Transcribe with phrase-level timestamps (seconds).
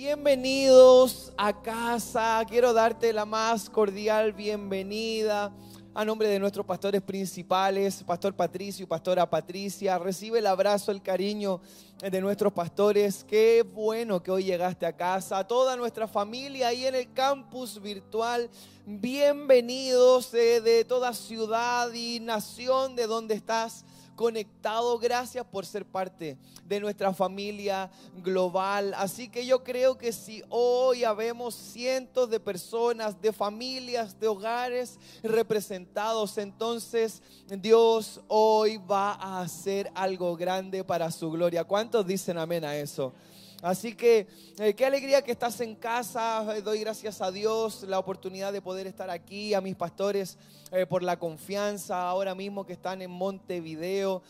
[0.00, 2.40] Bienvenidos a casa.
[2.48, 5.52] Quiero darte la más cordial bienvenida
[5.92, 9.98] a nombre de nuestros pastores principales, Pastor Patricio y Pastora Patricia.
[9.98, 11.60] Recibe el abrazo, el cariño
[12.00, 13.24] de nuestros pastores.
[13.24, 15.42] Qué bueno que hoy llegaste a casa.
[15.48, 18.48] Toda nuestra familia ahí en el campus virtual.
[18.86, 23.84] Bienvenidos eh, de toda ciudad y nación de donde estás
[24.18, 24.98] conectado.
[24.98, 28.92] Gracias por ser parte de nuestra familia global.
[28.94, 34.98] Así que yo creo que si hoy habemos cientos de personas, de familias, de hogares
[35.22, 41.62] representados, entonces Dios hoy va a hacer algo grande para su gloria.
[41.62, 43.12] ¿Cuántos dicen amén a eso?
[43.60, 44.28] Así que
[44.60, 46.56] eh, qué alegría que estás en casa.
[46.56, 50.38] Eh, doy gracias a Dios la oportunidad de poder estar aquí, a mis pastores
[50.70, 52.08] eh, por la confianza.
[52.08, 54.22] Ahora mismo que están en Montevideo,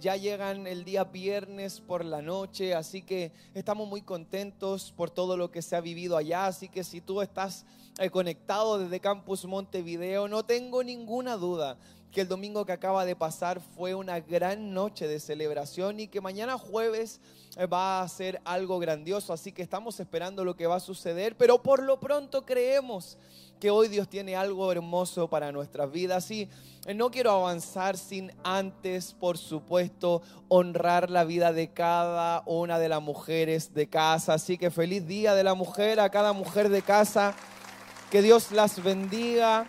[0.00, 2.74] ya llegan el día viernes por la noche.
[2.74, 6.46] Así que estamos muy contentos por todo lo que se ha vivido allá.
[6.46, 7.66] Así que si tú estás
[8.10, 11.76] conectado desde Campus Montevideo, no tengo ninguna duda
[12.12, 16.20] que el domingo que acaba de pasar fue una gran noche de celebración y que
[16.20, 17.20] mañana jueves
[17.56, 19.32] eh, va a ser algo grandioso.
[19.32, 23.16] Así que estamos esperando lo que va a suceder, pero por lo pronto creemos
[23.60, 26.30] que hoy Dios tiene algo hermoso para nuestras vidas.
[26.30, 26.48] Y
[26.86, 32.88] eh, no quiero avanzar sin antes, por supuesto, honrar la vida de cada una de
[32.88, 34.34] las mujeres de casa.
[34.34, 37.34] Así que feliz día de la mujer a cada mujer de casa.
[38.10, 39.68] Que Dios las bendiga.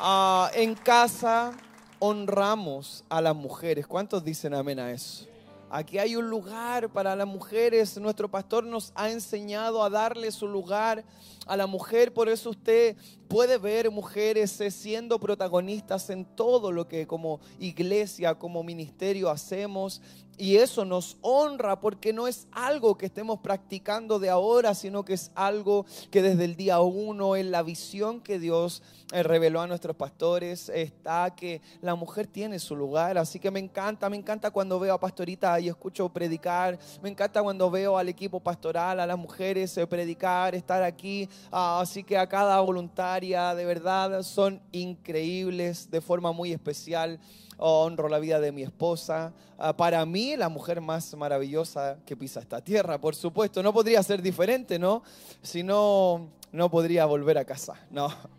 [0.00, 1.52] Ah, en casa
[1.98, 3.84] honramos a las mujeres.
[3.84, 5.26] ¿Cuántos dicen amén a eso?
[5.70, 7.98] Aquí hay un lugar para las mujeres.
[7.98, 11.04] Nuestro pastor nos ha enseñado a darle su lugar
[11.46, 12.14] a la mujer.
[12.14, 12.96] Por eso usted
[13.26, 20.00] puede ver mujeres eh, siendo protagonistas en todo lo que como iglesia, como ministerio hacemos.
[20.38, 25.14] Y eso nos honra porque no es algo que estemos practicando de ahora, sino que
[25.14, 29.66] es algo que desde el día uno, en la visión que Dios eh, reveló a
[29.66, 33.18] nuestros pastores, está que la mujer tiene su lugar.
[33.18, 37.42] Así que me encanta, me encanta cuando veo a Pastorita y escucho predicar, me encanta
[37.42, 41.28] cuando veo al equipo pastoral, a las mujeres eh, predicar, estar aquí.
[41.50, 47.18] Ah, así que a cada voluntaria, de verdad, son increíbles de forma muy especial
[47.58, 49.32] honro la vida de mi esposa.
[49.58, 53.62] Ah, para mí, la mujer más maravillosa que pisa esta tierra, por supuesto.
[53.62, 55.02] No podría ser diferente, ¿no?
[55.42, 58.08] Si no, no podría volver a casa, no.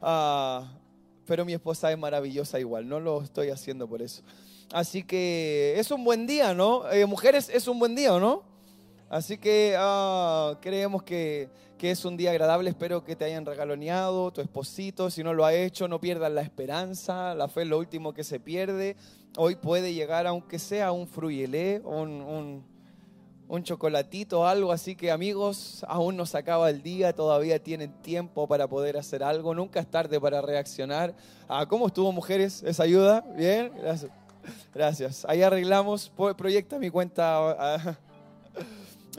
[0.00, 0.78] Ah,
[1.26, 4.22] pero mi esposa es maravillosa igual, no lo estoy haciendo por eso.
[4.72, 6.88] Así que es un buen día, ¿no?
[6.92, 8.44] Eh, mujeres, es un buen día, no?
[9.10, 11.48] Así que ah, creemos que,
[11.78, 12.68] que, es un día agradable.
[12.68, 15.10] Espero que te hayan regaloneado, tu esposito.
[15.10, 17.34] Si no lo ha hecho, no pierdas la esperanza.
[17.34, 18.96] La fe es lo último que se pierde.
[19.36, 22.64] Hoy puede llegar, aunque sea un fruyelé, un, un,
[23.48, 24.72] un chocolatito, algo.
[24.72, 27.14] Así que amigos, aún no se acaba el día.
[27.14, 29.54] Todavía tienen tiempo para poder hacer algo.
[29.54, 31.14] Nunca es tarde para reaccionar.
[31.48, 32.62] Ah, ¿Cómo estuvo, mujeres?
[32.62, 33.24] ¿Esa ayuda?
[33.34, 34.12] Bien, gracias.
[34.74, 35.24] Gracias.
[35.26, 36.12] Ahí arreglamos.
[36.36, 37.98] Proyecta mi cuenta.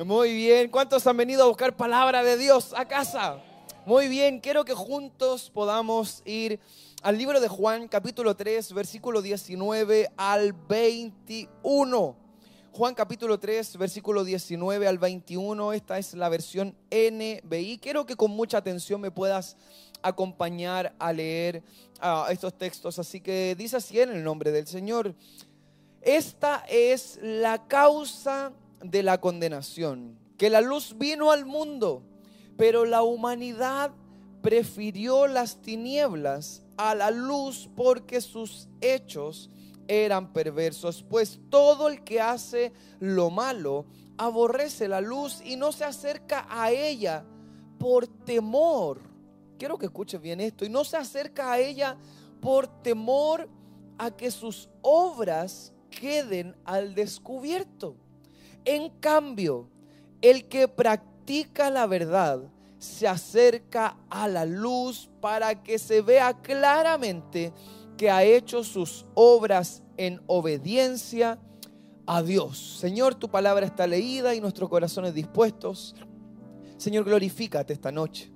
[0.06, 0.70] Muy bien.
[0.70, 3.44] ¿Cuántos han venido a buscar palabra de Dios a casa?
[3.86, 4.40] Muy bien.
[4.40, 6.62] Quiero que juntos podamos ir
[7.02, 12.16] al libro de Juan, capítulo 3, versículo 19 al 21.
[12.72, 15.74] Juan capítulo 3, versículo 19 al 21.
[15.74, 17.80] Esta es la versión NBI.
[17.80, 19.58] Quiero que con mucha atención me puedas
[20.02, 21.62] acompañar a leer
[22.00, 23.00] ah, estos textos.
[23.00, 25.14] Así que dice así en el nombre del Señor.
[26.02, 32.04] Esta es la causa de la condenación, que la luz vino al mundo,
[32.58, 33.92] pero la humanidad
[34.42, 39.50] prefirió las tinieblas a la luz porque sus hechos
[39.88, 43.86] eran perversos, pues todo el que hace lo malo
[44.18, 47.26] aborrece la luz y no se acerca a ella
[47.80, 49.02] por temor.
[49.58, 51.98] Quiero que escuches bien esto, y no se acerca a ella
[52.40, 53.50] por temor
[53.98, 57.96] a que sus obras queden al descubierto.
[58.66, 59.70] En cambio,
[60.22, 62.42] el que practica la verdad
[62.78, 67.54] se acerca a la luz para que se vea claramente
[67.98, 71.38] que ha hecho sus obras en obediencia
[72.06, 72.78] a Dios.
[72.80, 75.95] Señor, tu palabra está leída y nuestros corazones dispuestos.
[76.78, 78.31] Señor, glorifícate esta noche.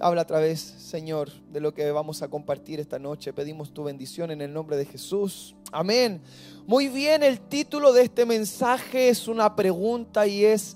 [0.00, 3.32] Habla a través, Señor, de lo que vamos a compartir esta noche.
[3.32, 5.54] Pedimos tu bendición en el nombre de Jesús.
[5.76, 6.22] Amén.
[6.66, 10.74] Muy bien, el título de este mensaje es una pregunta y es,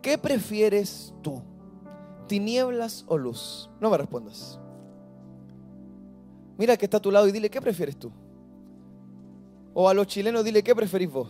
[0.00, 1.42] ¿qué prefieres tú?
[2.28, 3.68] ¿Tinieblas o luz?
[3.80, 4.60] No me respondas.
[6.56, 8.12] Mira que está a tu lado y dile, ¿qué prefieres tú?
[9.74, 11.28] O a los chilenos dile, ¿qué preferís vos?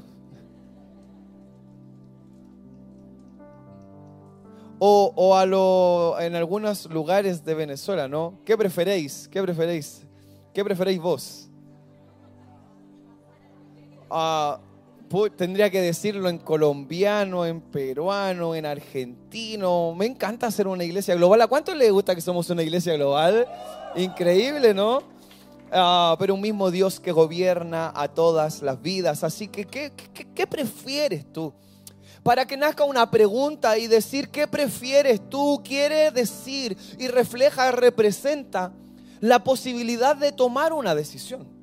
[4.79, 8.41] o, o a lo, en algunos lugares de Venezuela, ¿no?
[8.45, 9.29] ¿Qué preferéis?
[9.29, 10.03] ¿Qué preferéis?
[10.53, 11.48] ¿Qué preferéis vos?
[15.37, 19.95] Tendría que decirlo en colombiano, en peruano, en argentino.
[19.95, 21.41] Me encanta hacer una iglesia global.
[21.41, 23.47] ¿A cuánto les gusta que somos una iglesia global?
[23.97, 25.03] Increíble, ¿no?
[25.73, 29.25] Ah, pero un mismo Dios que gobierna a todas las vidas.
[29.25, 31.55] Así que, ¿qué, qué, qué prefieres tú?
[32.23, 35.63] Para que nazca una pregunta y decir, ¿qué prefieres tú?
[35.65, 38.75] Quiere decir y refleja, representa
[39.21, 41.58] la posibilidad de tomar una decisión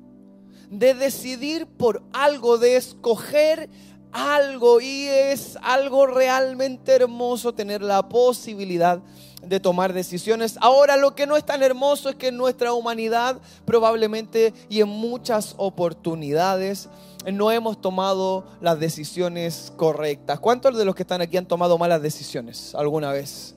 [0.70, 3.68] de decidir por algo, de escoger
[4.12, 4.80] algo.
[4.80, 9.00] Y es algo realmente hermoso tener la posibilidad
[9.42, 10.56] de tomar decisiones.
[10.60, 14.88] Ahora lo que no es tan hermoso es que en nuestra humanidad probablemente y en
[14.88, 16.88] muchas oportunidades
[17.32, 20.40] no hemos tomado las decisiones correctas.
[20.40, 23.55] ¿Cuántos de los que están aquí han tomado malas decisiones alguna vez?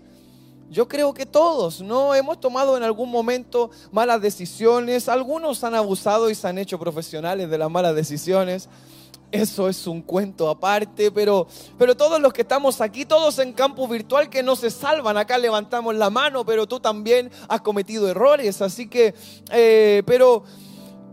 [0.70, 2.14] Yo creo que todos, ¿no?
[2.14, 5.10] Hemos tomado en algún momento malas decisiones.
[5.10, 8.70] Algunos han abusado y se han hecho profesionales de las malas decisiones.
[9.32, 13.88] Eso es un cuento aparte, pero, pero todos los que estamos aquí, todos en campo
[13.88, 18.62] virtual que no se salvan, acá levantamos la mano, pero tú también has cometido errores,
[18.62, 19.14] así que,
[19.52, 20.44] eh, pero...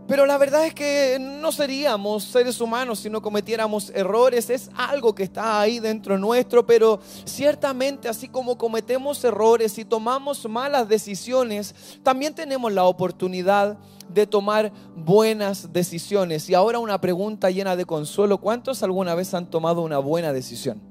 [0.07, 4.49] Pero la verdad es que no seríamos seres humanos si no cometiéramos errores.
[4.49, 10.47] Es algo que está ahí dentro nuestro, pero ciertamente así como cometemos errores y tomamos
[10.47, 13.77] malas decisiones, también tenemos la oportunidad
[14.07, 16.49] de tomar buenas decisiones.
[16.49, 18.37] Y ahora una pregunta llena de consuelo.
[18.37, 20.81] ¿Cuántos alguna vez han tomado una buena decisión?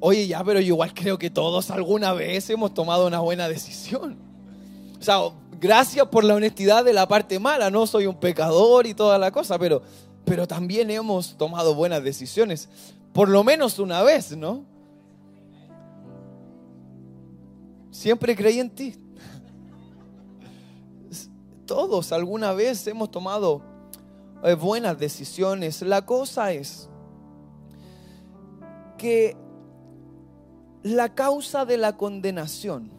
[0.00, 4.18] Oye, ya, pero yo igual creo que todos alguna vez hemos tomado una buena decisión.
[5.00, 5.18] O sea,
[5.60, 9.30] gracias por la honestidad de la parte mala, no soy un pecador y toda la
[9.30, 9.82] cosa, pero,
[10.24, 12.68] pero también hemos tomado buenas decisiones,
[13.12, 14.64] por lo menos una vez, ¿no?
[17.90, 18.94] Siempre creí en ti.
[21.66, 23.60] Todos alguna vez hemos tomado
[24.44, 25.82] eh, buenas decisiones.
[25.82, 26.88] La cosa es
[28.96, 29.36] que
[30.82, 32.97] la causa de la condenación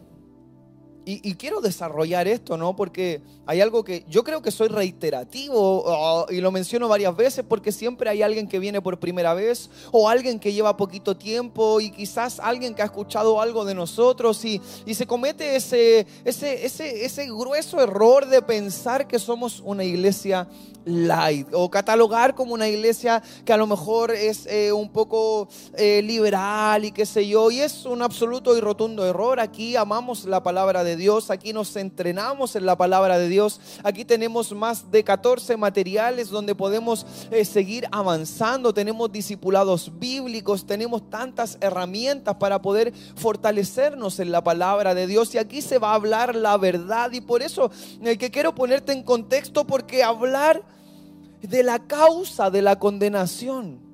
[1.10, 2.76] y, y, quiero desarrollar esto, ¿no?
[2.76, 7.44] Porque hay algo que yo creo que soy reiterativo oh, y lo menciono varias veces
[7.48, 11.80] porque siempre hay alguien que viene por primera vez o alguien que lleva poquito tiempo
[11.80, 16.64] y quizás alguien que ha escuchado algo de nosotros y, y se comete ese, ese,
[16.64, 20.46] ese, ese grueso error de pensar que somos una iglesia
[20.84, 26.02] light o catalogar como una iglesia que a lo mejor es eh, un poco eh,
[26.02, 27.50] liberal y qué sé yo.
[27.50, 29.40] Y es un absoluto y rotundo error.
[29.40, 30.99] Aquí amamos la palabra de Dios,
[31.30, 33.60] aquí nos entrenamos en la palabra de Dios.
[33.82, 38.74] Aquí tenemos más de 14 materiales donde podemos eh, seguir avanzando.
[38.74, 45.34] Tenemos discipulados bíblicos, tenemos tantas herramientas para poder fortalecernos en la palabra de Dios.
[45.34, 47.12] Y aquí se va a hablar la verdad.
[47.12, 47.70] Y por eso
[48.02, 50.62] el que quiero ponerte en contexto porque hablar
[51.40, 53.89] de la causa de la condenación.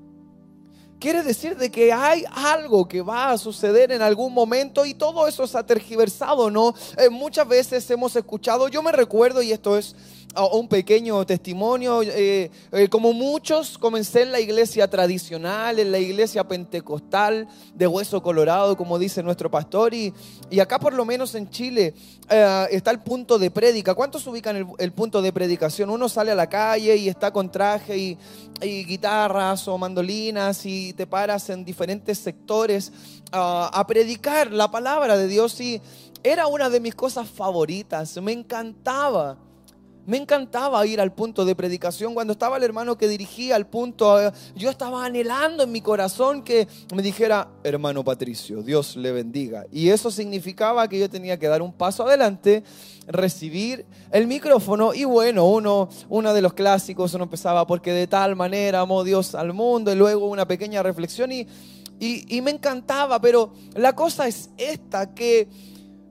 [0.98, 5.28] Quiere decir de que hay algo que va a suceder en algún momento y todo
[5.28, 6.74] eso se ha tergiversado, ¿no?
[6.96, 9.94] Eh, muchas veces hemos escuchado, yo me recuerdo, y esto es
[10.44, 16.44] un pequeño testimonio, eh, eh, como muchos comencé en la iglesia tradicional, en la iglesia
[16.44, 20.12] pentecostal de Hueso Colorado, como dice nuestro pastor, y,
[20.50, 21.94] y acá por lo menos en Chile
[22.28, 23.94] eh, está el punto de prédica.
[23.94, 25.90] ¿Cuántos ubican el, punto de predicación?
[25.90, 28.18] Uno sale a la calle y está con traje y,
[28.60, 32.90] guitarras o mandolinas y te paras en diferentes sectores
[33.32, 35.80] uh, a predicar la palabra de Dios y
[36.22, 39.45] era una de mis cosas favoritas, me encantaba.
[40.06, 42.14] Me encantaba ir al punto de predicación.
[42.14, 46.44] Cuando estaba el hermano que dirigía al punto, eh, yo estaba anhelando en mi corazón
[46.44, 49.66] que me dijera, hermano Patricio, Dios le bendiga.
[49.72, 52.62] Y eso significaba que yo tenía que dar un paso adelante,
[53.08, 54.94] recibir el micrófono.
[54.94, 59.34] Y bueno, uno, uno de los clásicos, uno empezaba porque de tal manera amó Dios
[59.34, 59.92] al mundo.
[59.92, 61.48] Y luego una pequeña reflexión y,
[61.98, 63.20] y, y me encantaba.
[63.20, 65.48] Pero la cosa es esta, que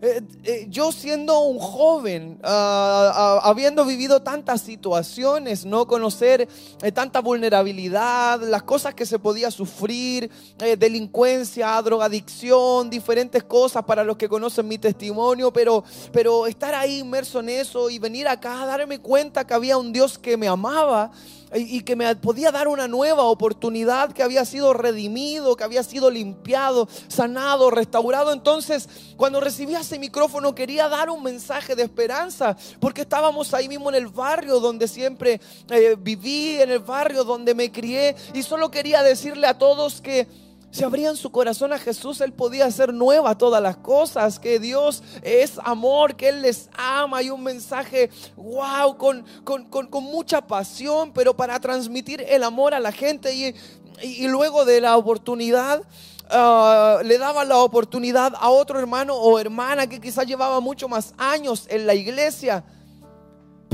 [0.05, 6.47] eh, eh, yo siendo un joven, uh, habiendo vivido tantas situaciones, no conocer
[6.83, 10.29] eh, tanta vulnerabilidad, las cosas que se podía sufrir,
[10.77, 17.39] delincuencia, drogadicción, diferentes cosas para los que conocen mi testimonio, pero, pero estar ahí inmerso
[17.39, 21.11] en eso y venir acá a darme cuenta que había un Dios que me amaba
[21.53, 26.09] y que me podía dar una nueva oportunidad, que había sido redimido, que había sido
[26.09, 28.33] limpiado, sanado, restaurado.
[28.33, 33.89] Entonces, cuando recibí ese micrófono, quería dar un mensaje de esperanza, porque estábamos ahí mismo
[33.89, 38.71] en el barrio donde siempre eh, viví, en el barrio donde me crié, y solo
[38.71, 40.27] quería decirle a todos que
[40.75, 45.03] se abrían su corazón a Jesús, Él podía hacer nuevas todas las cosas, que Dios
[45.21, 47.23] es amor, que Él les ama.
[47.23, 52.91] Y un mensaje, wow, con, con, mucha pasión, pero para transmitir el amor a la
[52.91, 53.33] gente.
[53.33, 53.55] Y,
[54.01, 55.81] y, luego de la oportunidad,
[56.29, 61.13] ah, le daba la oportunidad a otro hermano o hermana que quizás llevaba mucho más
[61.17, 62.65] años en la iglesia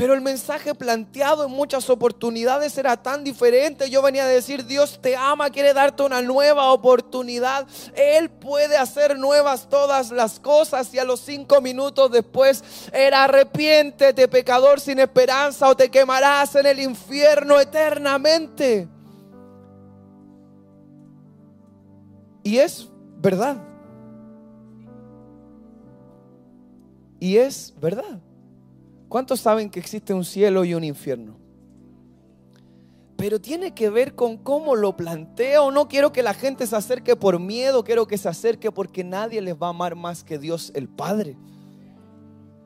[0.01, 3.88] pero el mensaje planteado en muchas oportunidades era tan diferente.
[3.88, 7.67] Yo venía a decir, Dios te ama, quiere darte una nueva oportunidad.
[7.93, 10.91] Él puede hacer nuevas todas las cosas.
[10.96, 16.65] Y a los cinco minutos después era arrepiéntete, pecador sin esperanza, o te quemarás en
[16.65, 18.88] el infierno eternamente.
[22.41, 22.88] Y es
[23.20, 23.58] verdad.
[27.20, 28.20] Y es verdad.
[29.12, 31.38] ¿Cuántos saben que existe un cielo y un infierno?
[33.18, 35.70] Pero tiene que ver con cómo lo planteo.
[35.70, 39.41] No quiero que la gente se acerque por miedo, quiero que se acerque porque nadie
[39.41, 41.36] les va a amar más que Dios el Padre.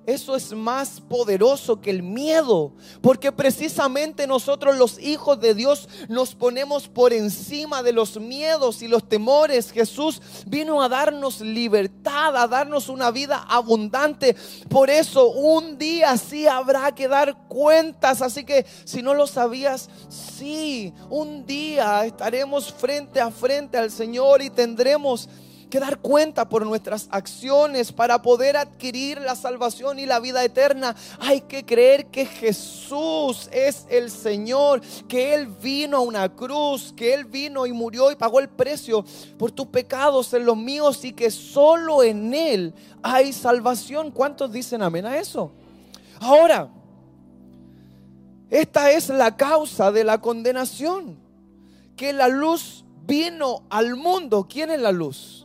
[0.06, 6.36] Eso es más poderoso que el miedo, porque precisamente nosotros los hijos de Dios nos
[6.36, 9.72] ponemos por encima de los miedos y los temores.
[9.72, 14.36] Jesús vino a darnos libertad, a darnos una vida abundante.
[14.70, 18.22] Por eso un día sí habrá que dar cuentas.
[18.22, 24.44] Así que si no lo sabías, sí, un día estaremos frente a frente al Señor
[24.44, 25.30] y tendremos
[25.76, 30.96] que dar cuenta por nuestras acciones para poder adquirir la salvación y la vida eterna.
[31.20, 34.80] Hay que creer que Jesús es el Señor,
[35.10, 39.04] que Él vino a una cruz, que Él vino y murió y pagó el precio
[39.38, 44.12] por tus pecados, en los míos y que solo en Él hay salvación.
[44.12, 45.52] ¿Cuántos dicen amén a eso?
[46.22, 46.70] Ahora,
[48.50, 51.18] esta es la causa de la condenación,
[51.98, 54.48] que la luz vino al mundo.
[54.50, 55.45] ¿Quién es la luz?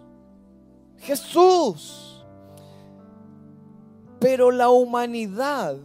[1.00, 2.25] Jesús.
[4.21, 5.76] Pero la humanidad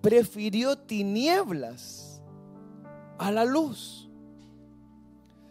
[0.00, 2.20] prefirió tinieblas
[3.18, 4.08] a la luz.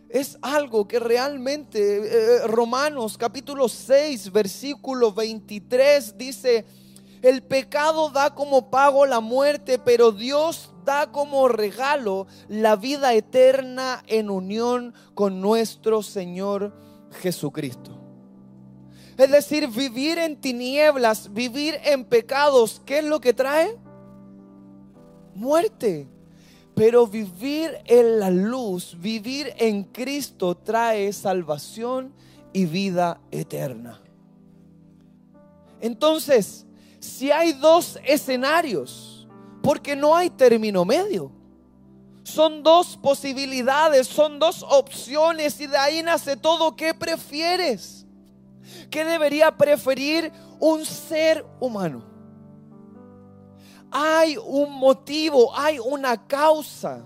[0.10, 6.66] Es algo que realmente eh, Romanos capítulo 6 versículo 23 dice,
[7.24, 14.04] el pecado da como pago la muerte, pero Dios da como regalo la vida eterna
[14.08, 16.76] en unión con nuestro Señor
[17.22, 18.03] Jesucristo.
[19.18, 23.78] Es decir, vivir en tinieblas, vivir en pecados, ¿qué es lo que trae?
[25.36, 26.08] Muerte.
[26.76, 32.14] Pero vivir en la luz, vivir en Cristo trae salvación
[32.52, 34.02] y vida eterna.
[35.80, 36.66] Entonces,
[37.00, 39.28] si hay dos escenarios,
[39.64, 41.32] porque no hay término medio.
[42.24, 46.76] Son dos posibilidades, son dos opciones y de ahí nace todo.
[46.76, 48.03] ¿Qué prefieres?
[48.90, 52.04] ¿Qué debería preferir un ser humano?
[53.92, 57.04] Hay un motivo, hay una causa,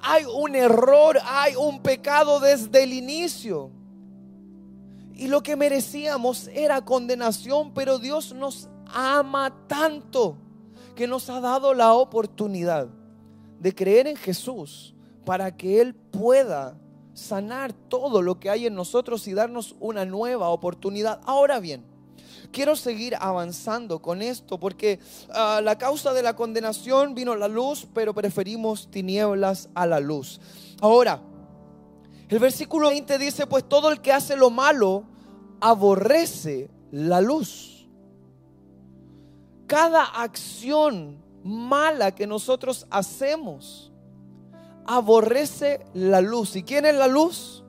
[0.00, 3.70] hay un error, hay un pecado desde el inicio.
[5.14, 10.36] Y lo que merecíamos era condenación, pero Dios nos ama tanto
[10.94, 12.88] que nos ha dado la oportunidad
[13.58, 14.94] de creer en Jesús
[15.24, 16.76] para que Él pueda
[17.16, 21.20] sanar todo lo que hay en nosotros y darnos una nueva oportunidad.
[21.24, 21.82] Ahora bien,
[22.52, 27.86] quiero seguir avanzando con esto porque ah, la causa de la condenación vino la luz,
[27.94, 30.40] pero preferimos tinieblas a la luz.
[30.80, 31.22] Ahora,
[32.28, 35.04] el versículo 20 dice, pues todo el que hace lo malo
[35.60, 37.88] aborrece la luz.
[39.66, 43.90] Cada acción mala que nosotros hacemos,
[44.86, 46.56] aborrece la luz.
[46.56, 47.64] ¿Y quién es la luz?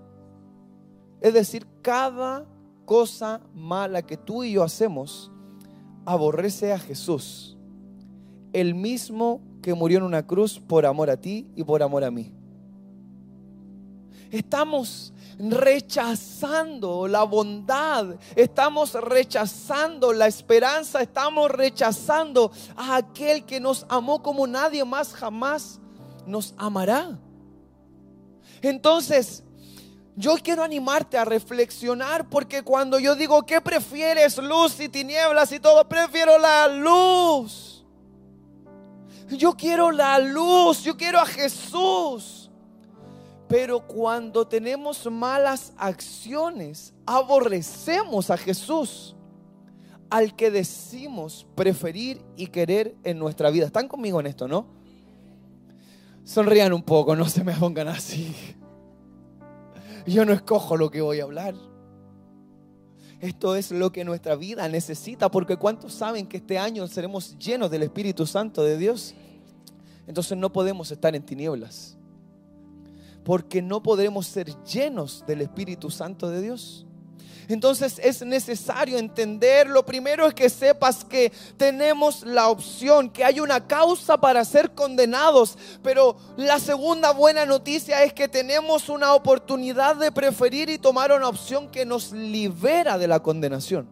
[1.21, 2.45] Es decir, cada
[2.85, 5.31] cosa mala que tú y yo hacemos,
[6.05, 7.57] aborrece a Jesús.
[8.53, 12.11] El mismo que murió en una cruz por amor a ti y por amor a
[12.11, 12.33] mí.
[14.31, 24.21] Estamos rechazando la bondad, estamos rechazando la esperanza, estamos rechazando a aquel que nos amó
[24.21, 25.79] como nadie más jamás
[26.27, 27.17] nos amará.
[28.61, 29.43] Entonces,
[30.15, 34.37] yo quiero animarte a reflexionar porque cuando yo digo, ¿qué prefieres?
[34.37, 37.85] Luz y tinieblas y todo, prefiero la luz.
[39.29, 42.49] Yo quiero la luz, yo quiero a Jesús.
[43.47, 49.15] Pero cuando tenemos malas acciones, aborrecemos a Jesús,
[50.09, 53.67] al que decimos preferir y querer en nuestra vida.
[53.67, 54.76] ¿Están conmigo en esto, no?
[56.27, 58.35] Sonrían un poco, no se me pongan así.
[60.05, 61.55] Yo no escojo lo que voy a hablar.
[63.21, 67.71] Esto es lo que nuestra vida necesita, porque ¿cuántos saben que este año seremos llenos
[67.71, 69.15] del Espíritu Santo de Dios?
[70.05, 71.97] Entonces no podemos estar en tinieblas,
[73.23, 76.85] porque no podremos ser llenos del Espíritu Santo de Dios.
[77.47, 83.39] Entonces es necesario entender, lo primero es que sepas que tenemos la opción, que hay
[83.39, 89.95] una causa para ser condenados, pero la segunda buena noticia es que tenemos una oportunidad
[89.95, 93.89] de preferir y tomar una opción que nos libera de la condenación.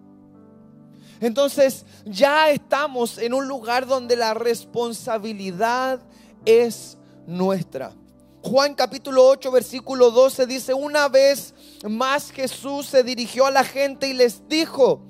[1.21, 6.01] Entonces ya estamos en un lugar donde la responsabilidad
[6.45, 7.93] es nuestra.
[8.41, 11.54] Juan capítulo 8, versículo 12 dice, una vez
[11.89, 15.01] más Jesús se dirigió a la gente y les dijo,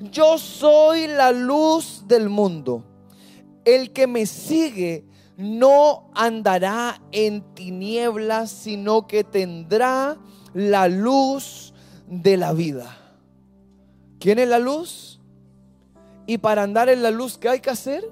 [0.00, 2.84] yo soy la luz del mundo.
[3.64, 10.18] El que me sigue no andará en tinieblas, sino que tendrá
[10.52, 11.72] la luz
[12.06, 12.98] de la vida.
[14.20, 15.20] ¿Quién es la luz?
[16.26, 18.04] Y para andar en la luz, ¿qué hay que hacer?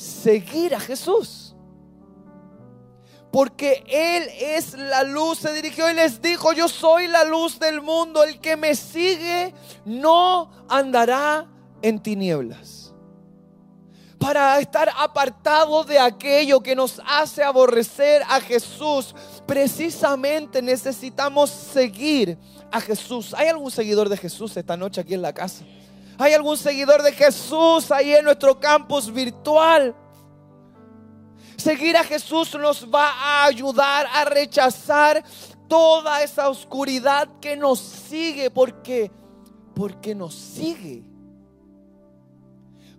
[0.00, 1.39] seguir a Jesús.
[3.32, 5.38] Porque Él es la luz.
[5.38, 8.24] Se dirigió y les dijo, yo soy la luz del mundo.
[8.24, 11.46] El que me sigue no andará
[11.82, 12.92] en tinieblas.
[14.18, 19.14] Para estar apartado de aquello que nos hace aborrecer a Jesús,
[19.46, 22.36] precisamente necesitamos seguir
[22.70, 23.32] a Jesús.
[23.32, 25.64] ¿Hay algún seguidor de Jesús esta noche aquí en la casa?
[26.18, 29.96] ¿Hay algún seguidor de Jesús ahí en nuestro campus virtual?
[31.60, 35.22] Seguir a Jesús nos va a ayudar a rechazar
[35.68, 38.50] toda esa oscuridad que nos sigue.
[38.50, 39.10] porque
[39.74, 41.04] Porque nos sigue.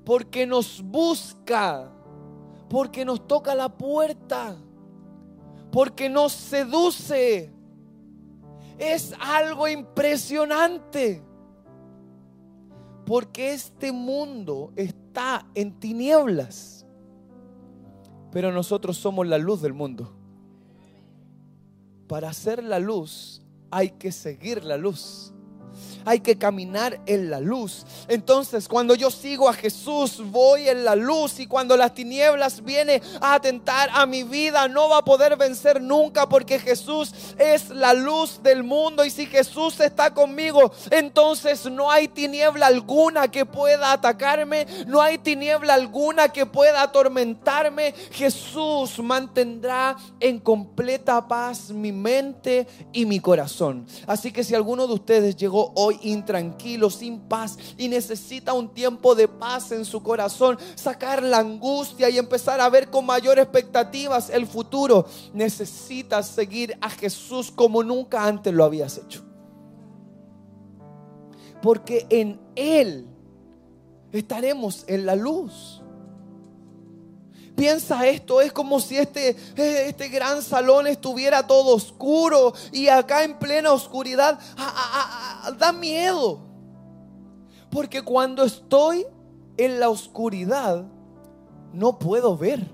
[0.06, 1.92] Porque nos busca.
[2.70, 4.56] Porque nos toca la puerta.
[5.72, 7.52] Porque nos seduce.
[8.78, 11.24] Es algo impresionante.
[13.08, 16.81] Porque este mundo está en tinieblas.
[18.32, 20.14] Pero nosotros somos la luz del mundo.
[22.08, 25.34] Para hacer la luz hay que seguir la luz
[26.06, 27.86] hay que caminar en la luz.
[28.08, 33.02] Entonces, cuando yo sigo a Jesús, voy en la luz y cuando las tinieblas vienen
[33.20, 37.94] a atentar a mi vida, no va a poder vencer nunca porque Jesús es la
[37.94, 43.92] luz del mundo y si Jesús está conmigo, entonces no hay tiniebla alguna que pueda
[43.92, 47.94] atacarme, no hay tiniebla alguna que pueda atormentarme.
[48.12, 53.86] Jesús mantendrá en completa paz mi mente y mi corazón.
[54.08, 59.16] Así que si alguno de ustedes llegó hoy intranquilo, sin paz y necesita un tiempo
[59.16, 64.30] de paz en su corazón, sacar la angustia y empezar a ver con mayor expectativas
[64.30, 69.24] el futuro, necesitas seguir a Jesús como nunca antes lo habías hecho.
[71.62, 73.08] Porque en Él
[74.12, 75.81] estaremos en la luz.
[77.56, 83.38] Piensa esto, es como si este, este gran salón estuviera todo oscuro y acá en
[83.38, 84.40] plena oscuridad
[85.58, 86.40] da miedo.
[87.70, 89.06] Porque cuando estoy
[89.58, 90.86] en la oscuridad,
[91.74, 92.68] no puedo ver.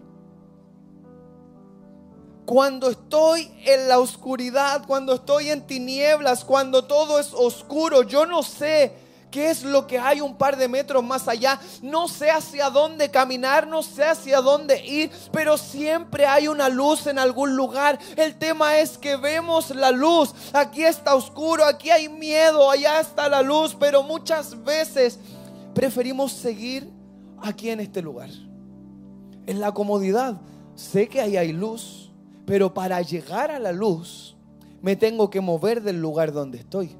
[2.46, 8.42] Cuando estoy en la oscuridad, cuando estoy en tinieblas, cuando todo es oscuro, yo no
[8.42, 11.60] sé qué es lo que hay un par de metros más allá.
[11.82, 17.08] No sé hacia dónde caminar, no sé hacia dónde ir, pero siempre hay una luz
[17.08, 18.00] en algún lugar.
[18.16, 20.34] El tema es que vemos la luz.
[20.54, 25.20] Aquí está oscuro, aquí hay miedo, allá está la luz, pero muchas veces
[25.74, 26.92] preferimos seguir
[27.42, 28.30] aquí en este lugar.
[29.46, 30.42] En la comodidad.
[30.76, 32.12] Sé que ahí hay luz,
[32.46, 34.36] pero para llegar a la luz
[34.82, 36.96] me tengo que mover del lugar donde estoy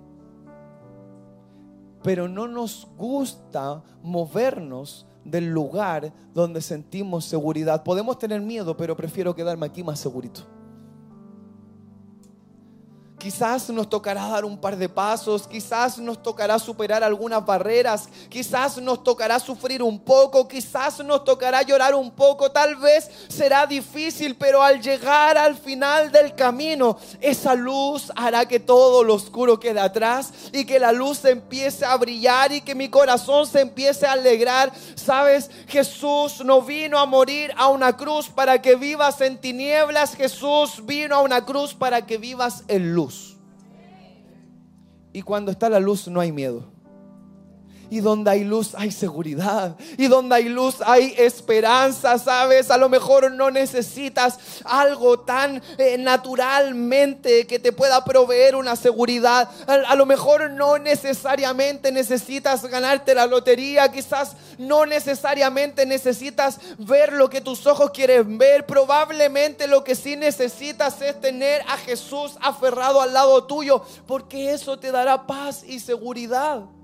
[2.08, 7.84] pero no nos gusta movernos del lugar donde sentimos seguridad.
[7.84, 10.57] Podemos tener miedo, pero prefiero quedarme aquí más segurito.
[13.28, 18.78] Quizás nos tocará dar un par de pasos, quizás nos tocará superar algunas barreras, quizás
[18.78, 24.38] nos tocará sufrir un poco, quizás nos tocará llorar un poco, tal vez será difícil,
[24.38, 29.82] pero al llegar al final del camino, esa luz hará que todo lo oscuro quede
[29.82, 34.14] atrás y que la luz empiece a brillar y que mi corazón se empiece a
[34.14, 34.72] alegrar.
[34.96, 40.86] Sabes, Jesús no vino a morir a una cruz para que vivas en tinieblas, Jesús
[40.86, 43.17] vino a una cruz para que vivas en luz.
[45.18, 46.66] Y cuando está la luz no hay miedo.
[47.90, 49.76] Y donde hay luz hay seguridad.
[49.98, 52.70] Y donde hay luz hay esperanza, ¿sabes?
[52.70, 59.50] A lo mejor no necesitas algo tan eh, naturalmente que te pueda proveer una seguridad.
[59.68, 63.92] A, lo mejor no necesariamente necesitas ganarte la lotería.
[63.92, 68.66] Quizás no necesariamente necesitas ver lo que tus ojos quieren ver.
[68.66, 73.84] Probablemente lo que sí necesitas es tener a Jesús aferrado al lado tuyo.
[74.06, 76.77] Porque eso te dará paz y seguridad.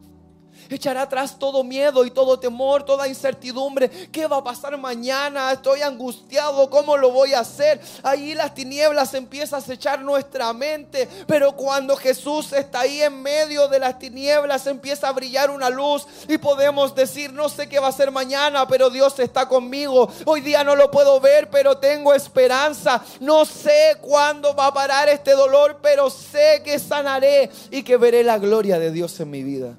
[0.69, 3.89] Echará atrás todo miedo y todo temor, toda incertidumbre.
[4.11, 5.51] ¿Qué va a pasar mañana?
[5.51, 6.69] Estoy angustiado.
[6.69, 7.79] ¿Cómo lo voy a hacer?
[8.01, 11.07] Ahí las tinieblas empiezan a acechar nuestra mente.
[11.27, 16.07] Pero cuando Jesús está ahí en medio de las tinieblas, empieza a brillar una luz
[16.27, 20.11] y podemos decir, no sé qué va a ser mañana, pero Dios está conmigo.
[20.25, 23.03] Hoy día no lo puedo ver, pero tengo esperanza.
[23.19, 28.23] No sé cuándo va a parar este dolor, pero sé que sanaré y que veré
[28.23, 29.77] la gloria de Dios en mi vida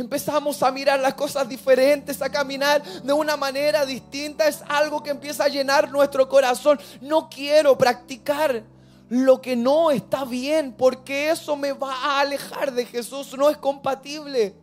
[0.00, 4.46] empezamos a mirar las cosas diferentes, a caminar de una manera distinta.
[4.48, 6.78] Es algo que empieza a llenar nuestro corazón.
[7.00, 8.64] No quiero practicar
[9.08, 13.36] lo que no está bien porque eso me va a alejar de Jesús.
[13.36, 14.54] No es compatible.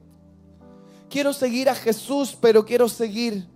[1.09, 3.54] Quiero seguir a Jesús, pero quiero seguir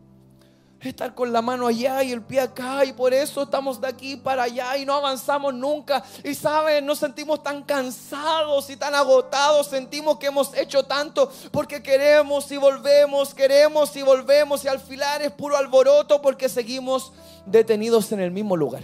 [0.88, 4.15] estar con la mano allá y el pie acá y por eso estamos de aquí
[4.15, 6.04] para allá y no avanzamos nunca.
[6.24, 11.84] Y saben, nos sentimos tan cansados y tan agotados, sentimos que hemos hecho tanto porque
[11.84, 17.12] queremos y volvemos, queremos y volvemos y al filar es puro alboroto porque seguimos
[17.46, 18.84] detenidos en el mismo lugar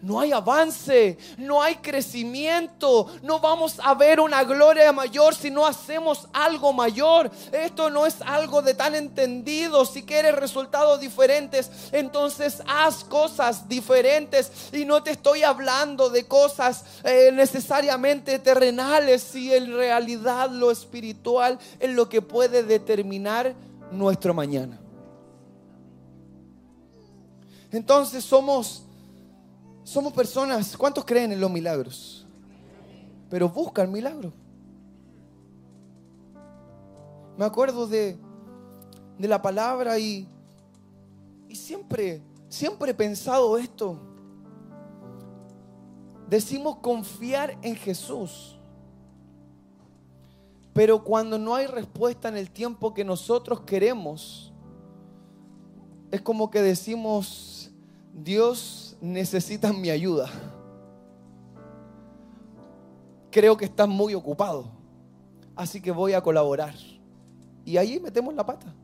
[0.00, 5.66] no hay avance, no hay crecimiento, no vamos a ver una gloria mayor si no
[5.66, 7.30] hacemos algo mayor.
[7.52, 9.84] Esto no es algo de tan entendido.
[9.84, 14.52] Si quieres resultados diferentes, entonces haz cosas diferentes.
[14.72, 21.58] Y no te estoy hablando de cosas eh, necesariamente terrenales, si en realidad lo espiritual
[21.80, 23.54] es lo que puede determinar
[23.90, 24.78] nuestro mañana.
[27.70, 28.84] Entonces somos
[29.88, 32.26] somos personas, ¿cuántos creen en los milagros?
[33.30, 34.34] Pero buscan milagros.
[37.38, 38.18] Me acuerdo de,
[39.16, 40.28] de la palabra y,
[41.48, 42.20] y siempre,
[42.50, 43.98] siempre he pensado esto.
[46.28, 48.58] Decimos confiar en Jesús.
[50.74, 54.52] Pero cuando no hay respuesta en el tiempo que nosotros queremos,
[56.10, 57.70] es como que decimos,
[58.12, 60.28] Dios necesitan mi ayuda.
[63.30, 64.66] Creo que están muy ocupados,
[65.54, 66.74] así que voy a colaborar.
[67.64, 68.74] Y ahí metemos la pata.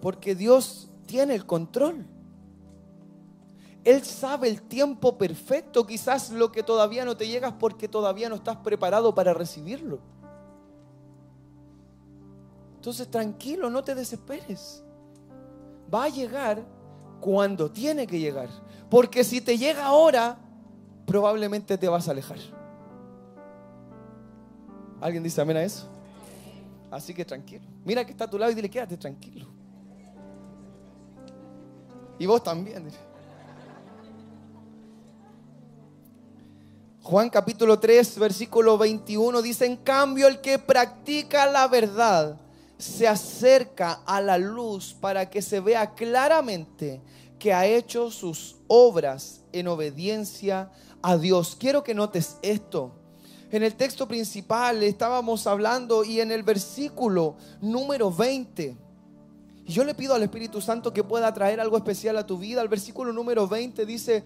[0.00, 2.04] Porque Dios tiene el control.
[3.84, 8.34] Él sabe el tiempo perfecto, quizás lo que todavía no te llega porque todavía no
[8.34, 10.00] estás preparado para recibirlo.
[12.74, 14.84] Entonces tranquilo, no te desesperes.
[15.92, 16.64] Va a llegar
[17.20, 18.48] cuando tiene que llegar.
[18.90, 20.38] Porque si te llega ahora,
[21.06, 22.38] probablemente te vas a alejar.
[25.00, 25.88] ¿Alguien dice amén a eso?
[26.90, 27.64] Así que tranquilo.
[27.84, 29.46] Mira que está a tu lado y dile, quédate tranquilo.
[32.18, 32.88] Y vos también.
[37.02, 42.38] Juan capítulo 3, versículo 21 dice, en cambio el que practica la verdad
[42.78, 47.02] se acerca a la luz para que se vea claramente
[47.38, 50.70] que ha hecho sus obras en obediencia
[51.02, 51.56] a Dios.
[51.58, 52.92] Quiero que notes esto.
[53.50, 58.76] En el texto principal estábamos hablando y en el versículo número 20.
[59.66, 62.62] Y yo le pido al Espíritu Santo que pueda traer algo especial a tu vida.
[62.62, 64.24] El versículo número 20 dice,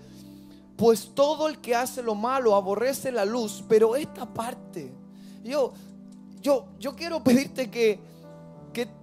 [0.77, 4.93] pues todo el que hace lo malo aborrece la luz, pero esta parte,
[5.45, 5.73] yo,
[6.41, 8.12] yo, yo quiero pedirte que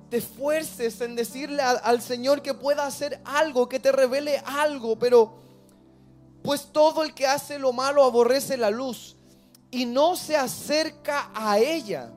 [0.10, 5.34] te esfuerces en decirle al Señor que pueda hacer algo, que te revele algo, pero
[6.41, 9.17] pues todo el que hace lo malo aborrece la luz
[9.72, 12.12] y no se acerca a ella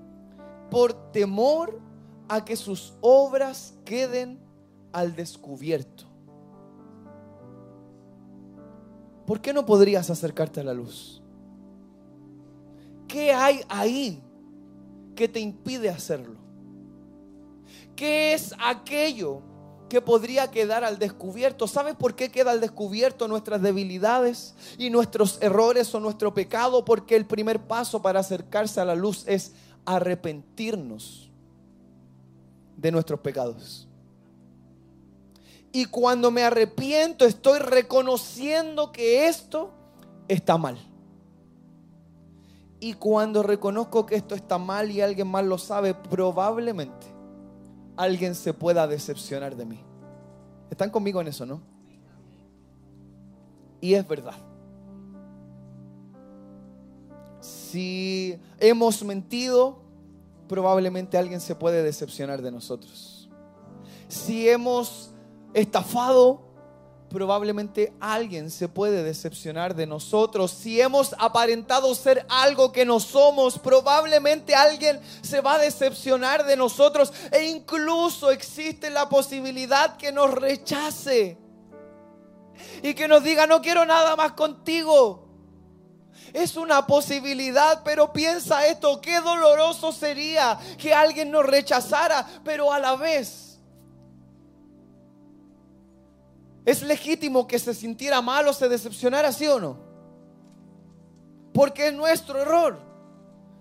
[0.70, 1.80] por temor
[2.28, 4.40] a que sus obras queden
[4.92, 6.04] al descubierto.
[9.26, 11.22] ¿Por qué no podrías acercarte a la luz?
[13.06, 14.22] ¿Qué hay ahí
[15.14, 16.41] que te impide hacerlo?
[17.96, 19.42] ¿Qué es aquello
[19.88, 21.68] que podría quedar al descubierto?
[21.68, 26.84] ¿Sabes por qué queda al descubierto nuestras debilidades y nuestros errores o nuestro pecado?
[26.84, 29.52] Porque el primer paso para acercarse a la luz es
[29.84, 31.30] arrepentirnos
[32.76, 33.86] de nuestros pecados.
[35.72, 39.72] Y cuando me arrepiento estoy reconociendo que esto
[40.28, 40.78] está mal.
[42.80, 47.11] Y cuando reconozco que esto está mal y alguien más lo sabe, probablemente
[47.96, 49.80] alguien se pueda decepcionar de mí.
[50.70, 51.60] ¿Están conmigo en eso, no?
[53.80, 54.36] Y es verdad.
[57.40, 59.82] Si hemos mentido,
[60.48, 63.28] probablemente alguien se puede decepcionar de nosotros.
[64.08, 65.12] Si hemos
[65.52, 66.51] estafado,
[67.12, 70.50] probablemente alguien se puede decepcionar de nosotros.
[70.50, 76.56] Si hemos aparentado ser algo que no somos, probablemente alguien se va a decepcionar de
[76.56, 77.12] nosotros.
[77.30, 81.38] E incluso existe la posibilidad que nos rechace
[82.82, 85.28] y que nos diga, no quiero nada más contigo.
[86.32, 92.78] Es una posibilidad, pero piensa esto, qué doloroso sería que alguien nos rechazara, pero a
[92.78, 93.51] la vez
[96.64, 99.76] ¿Es legítimo que se sintiera mal o se decepcionara, sí o no?
[101.52, 102.78] Porque es nuestro error.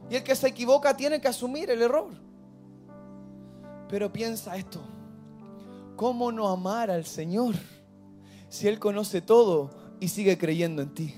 [0.09, 2.11] Y el que se equivoca tiene que asumir el error.
[3.89, 4.81] Pero piensa esto.
[5.95, 7.55] ¿Cómo no amar al Señor
[8.49, 11.15] si Él conoce todo y sigue creyendo en ti?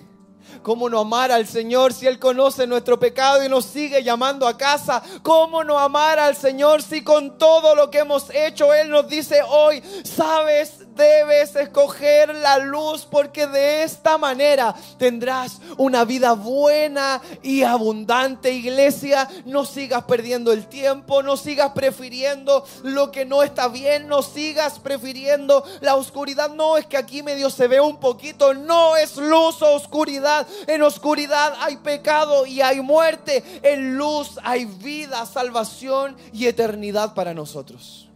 [0.62, 4.58] ¿Cómo no amar al Señor si Él conoce nuestro pecado y nos sigue llamando a
[4.58, 5.02] casa?
[5.22, 9.42] ¿Cómo no amar al Señor si con todo lo que hemos hecho Él nos dice
[9.48, 17.64] hoy, sabes, debes escoger la luz porque de esta manera tendrás una vida buena y
[17.64, 18.52] abundante.
[18.52, 24.22] Iglesia, no sigas perdiendo el tiempo, no sigas prefiriendo lo que no está bien, no
[24.22, 26.50] sigas prefiriendo la oscuridad.
[26.50, 30.48] No es que aquí medio se ve un poquito, no es luz o oscuridad.
[30.68, 33.44] En oscuridad hay pecado y hay muerte.
[33.64, 38.10] En luz hay vida, salvación y eternidad para nosotros.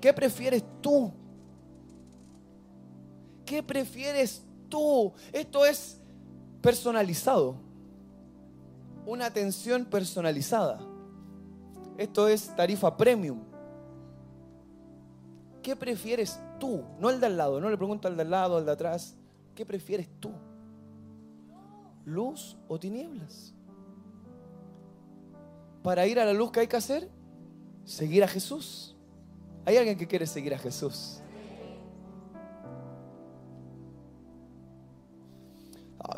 [0.00, 1.12] ¿Qué prefieres tú?
[3.44, 5.12] ¿Qué prefieres tú?
[5.32, 6.00] Esto es
[6.60, 7.56] personalizado.
[9.06, 10.80] Una atención personalizada.
[11.98, 13.40] Esto es tarifa premium.
[15.62, 16.84] ¿Qué prefieres tú?
[17.00, 19.14] No el de al lado, no le pregunto al de al lado, al de atrás.
[19.54, 20.32] ¿Qué prefieres tú?
[22.04, 23.54] ¿Luz o tinieblas?
[25.82, 27.08] Para ir a la luz, ¿qué hay que hacer?
[27.84, 28.96] Seguir a Jesús.
[29.64, 31.20] ¿Hay alguien que quiere seguir a Jesús?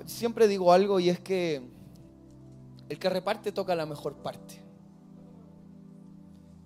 [0.06, 1.62] Siempre digo algo y es que
[2.88, 4.62] el que reparte toca la mejor parte.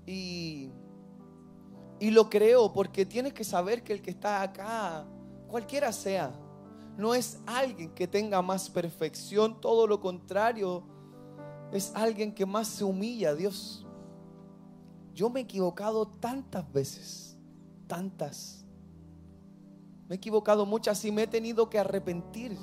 [0.07, 0.71] Y,
[1.99, 5.07] y lo creo porque tienes que saber que el que está acá,
[5.49, 6.33] cualquiera sea,
[6.97, 10.85] no es alguien que tenga más perfección, todo lo contrario,
[11.73, 13.87] es alguien que más se humilla a Dios.
[15.15, 17.39] Yo me he equivocado tantas veces,
[17.87, 18.65] tantas.
[20.09, 22.57] Me he equivocado muchas y me he tenido que arrepentir.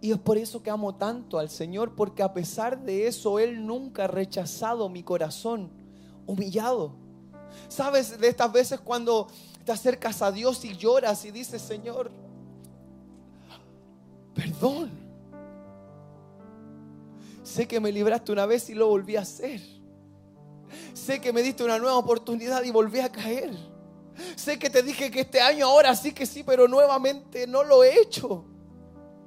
[0.00, 3.66] Y es por eso que amo tanto al Señor, porque a pesar de eso, Él
[3.66, 5.70] nunca ha rechazado mi corazón,
[6.26, 6.92] humillado.
[7.68, 8.18] ¿Sabes?
[8.18, 9.28] De estas veces cuando
[9.64, 12.10] te acercas a Dios y lloras y dices, Señor,
[14.34, 14.90] perdón.
[17.42, 19.60] Sé que me libraste una vez y lo volví a hacer.
[20.92, 23.50] Sé que me diste una nueva oportunidad y volví a caer.
[24.34, 27.82] Sé que te dije que este año ahora sí que sí, pero nuevamente no lo
[27.82, 28.44] he hecho.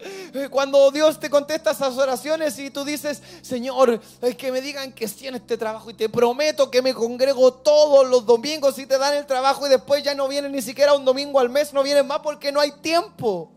[0.02, 4.94] Eh, cuando Dios te contesta esas oraciones y tú dices, Señor, es que me digan
[4.94, 8.86] que sí en este trabajo y te prometo que me congrego todos los domingos y
[8.86, 11.74] te dan el trabajo y después ya no vienen ni siquiera un domingo al mes,
[11.74, 13.52] no vienen más porque no hay tiempo.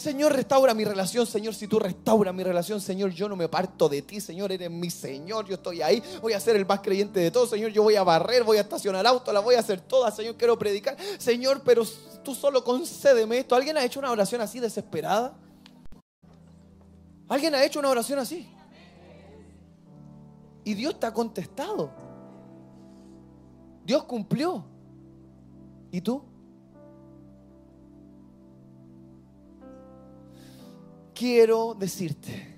[0.00, 1.26] Señor, restaura mi relación.
[1.26, 4.18] Señor, si tú restaura mi relación, Señor, yo no me parto de ti.
[4.18, 5.46] Señor, eres mi Señor.
[5.46, 6.02] Yo estoy ahí.
[6.22, 7.50] Voy a ser el más creyente de todos.
[7.50, 10.16] Señor, yo voy a barrer, voy a estacionar auto, la voy a hacer todas.
[10.16, 10.96] Señor, quiero predicar.
[11.18, 11.84] Señor, pero
[12.24, 13.54] tú solo concédeme esto.
[13.54, 15.34] ¿Alguien ha hecho una oración así desesperada?
[17.28, 18.48] ¿Alguien ha hecho una oración así?
[20.64, 21.90] Y Dios te ha contestado.
[23.84, 24.64] Dios cumplió.
[25.92, 26.29] ¿Y tú?
[31.20, 32.49] Quiero decirte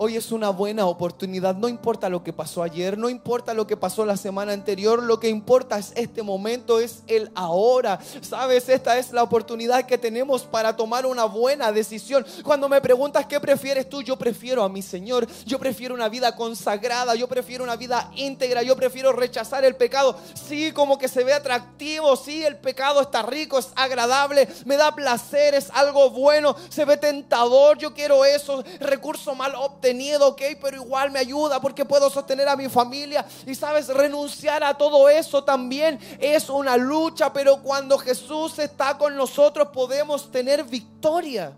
[0.00, 3.76] Hoy es una buena oportunidad, no importa lo que pasó ayer, no importa lo que
[3.76, 7.98] pasó la semana anterior, lo que importa es este momento, es el ahora.
[8.20, 12.24] Sabes, esta es la oportunidad que tenemos para tomar una buena decisión.
[12.44, 16.36] Cuando me preguntas qué prefieres tú, yo prefiero a mi Señor, yo prefiero una vida
[16.36, 20.16] consagrada, yo prefiero una vida íntegra, yo prefiero rechazar el pecado.
[20.34, 24.94] Sí, como que se ve atractivo, sí, el pecado está rico, es agradable, me da
[24.94, 30.42] placer, es algo bueno, se ve tentador, yo quiero eso, recurso mal obtenido Miedo, ok,
[30.60, 33.24] pero igual me ayuda porque puedo sostener a mi familia.
[33.46, 39.16] Y sabes, renunciar a todo eso también es una lucha, pero cuando Jesús está con
[39.16, 41.56] nosotros podemos tener victoria.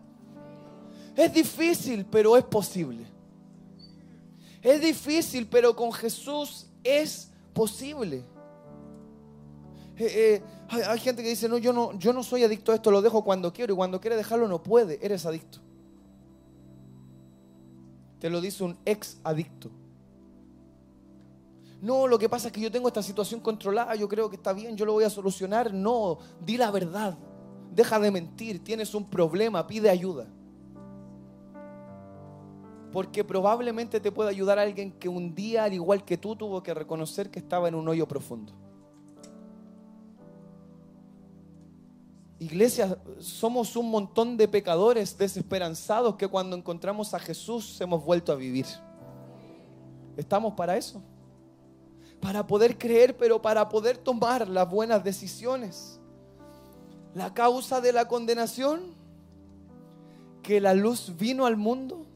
[1.17, 3.07] Es difícil, pero es posible.
[4.63, 8.25] Es difícil, pero con Jesús es posible.
[9.97, 12.91] Eh, eh, hay, gente que dice, no yo, no, yo no soy adicto a esto,
[12.91, 15.59] lo dejo cuando quiero y cuando quiere dejarlo no puede, eres adicto.
[18.21, 19.71] Te lo dice un ex adicto.
[21.81, 24.53] No, lo que pasa es que yo tengo esta situación controlada, yo creo que está
[24.53, 25.73] bien, yo lo voy a solucionar.
[25.73, 27.17] No, di la verdad,
[27.75, 30.27] deja de mentir, tienes un problema, pide ayuda.
[32.93, 36.75] Porque probablemente te pueda ayudar alguien que un día, al igual que tú, tuvo que
[36.75, 38.53] reconocer que estaba en un hoyo profundo.
[42.41, 48.35] Iglesia, somos un montón de pecadores desesperanzados que cuando encontramos a Jesús hemos vuelto a
[48.35, 48.65] vivir.
[50.17, 51.03] ¿Estamos para eso?
[52.19, 56.01] Para poder creer, pero para poder tomar las buenas decisiones.
[57.15, 58.95] La causa de la condenación,
[60.43, 62.07] que la luz vino al mundo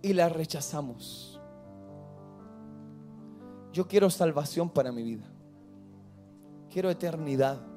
[0.00, 1.40] y la rechazamos.
[3.72, 5.26] Yo quiero salvación para mi vida.
[6.70, 7.67] Quiero eternidad.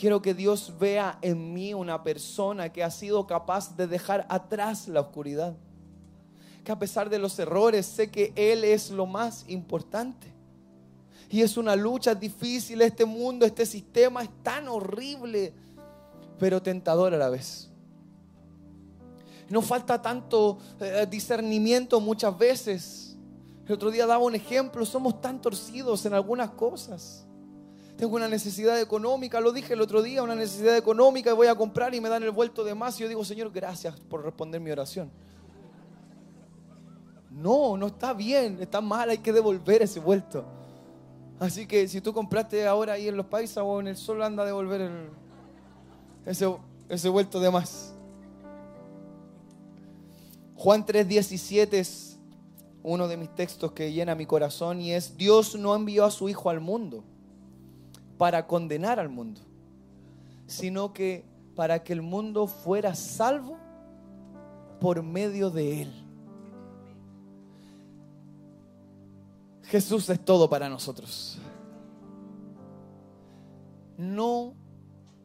[0.00, 4.88] Quiero que Dios vea en mí una persona que ha sido capaz de dejar atrás
[4.88, 5.54] la oscuridad.
[6.64, 10.32] Que a pesar de los errores, sé que Él es lo más importante.
[11.28, 12.80] Y es una lucha difícil.
[12.80, 15.52] Este mundo, este sistema es tan horrible,
[16.38, 17.68] pero tentador a la vez.
[19.50, 23.18] Nos falta tanto eh, discernimiento muchas veces.
[23.66, 27.26] El otro día daba un ejemplo, somos tan torcidos en algunas cosas.
[28.00, 31.54] Tengo una necesidad económica, lo dije el otro día, una necesidad económica y voy a
[31.54, 34.58] comprar y me dan el vuelto de más y yo digo, Señor, gracias por responder
[34.58, 35.10] mi oración.
[37.30, 40.46] No, no está bien, está mal, hay que devolver ese vuelto.
[41.38, 44.44] Así que si tú compraste ahora ahí en los países o en el sol, anda
[44.44, 44.90] a devolver
[46.24, 46.56] ese,
[46.88, 47.92] ese vuelto de más.
[50.56, 52.18] Juan 3:17 es
[52.82, 56.30] uno de mis textos que llena mi corazón y es, Dios no envió a su
[56.30, 57.04] Hijo al mundo
[58.20, 59.40] para condenar al mundo,
[60.46, 61.24] sino que
[61.56, 63.56] para que el mundo fuera salvo
[64.78, 65.92] por medio de Él.
[69.62, 71.38] Jesús es todo para nosotros.
[73.96, 74.52] No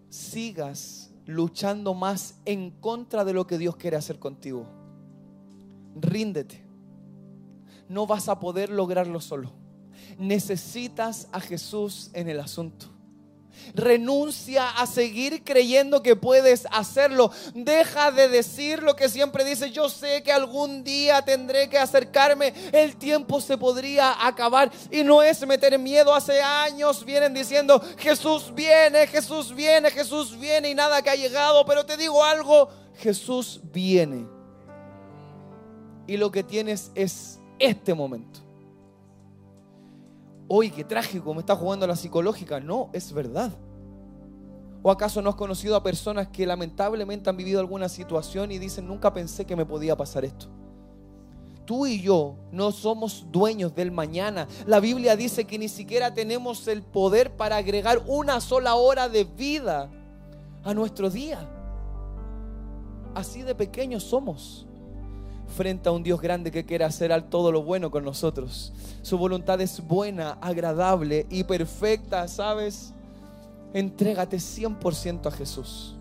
[0.08, 4.66] sigas luchando más en contra de lo que Dios quiere hacer contigo
[5.96, 6.62] ríndete.
[7.88, 9.65] No vas a poder lograrlo solo.
[10.18, 12.88] Necesitas a Jesús en el asunto.
[13.74, 17.32] Renuncia a seguir creyendo que puedes hacerlo.
[17.54, 19.72] Deja de decir lo que siempre dices.
[19.72, 22.54] Yo sé que algún día tendré que acercarme.
[22.72, 24.72] El tiempo se podría acabar.
[24.92, 26.14] Y no es meter miedo.
[26.14, 31.66] Hace años vienen diciendo, Jesús viene, Jesús viene, Jesús viene y nada que ha llegado.
[31.66, 34.36] Pero te digo algo, Jesús viene
[36.08, 38.45] y lo que tienes es este momento.
[40.48, 42.60] Hoy, qué trágico, me está jugando la psicológica.
[42.60, 43.52] No, es verdad.
[44.84, 48.88] ¿O acaso no has conocido a personas que lamentablemente han vivido alguna situación y dicen,
[48.88, 50.48] nunca pensé que me podía pasar esto?
[51.66, 54.48] Tú y yo no somos dueños del mañana.
[54.68, 59.24] La Biblia dice que ni siquiera tenemos el poder para agregar una sola hora de
[59.24, 59.90] vida
[60.64, 61.50] a nuestro día.
[63.16, 64.68] Así de pequeños somos
[65.48, 68.74] frente a un Dios grande que quiere hacer todo lo bueno con nosotros.
[69.02, 72.94] Su voluntad es buena, agradable y perfecta, ¿sabes?
[73.74, 75.96] Entrégate 100% a Jesús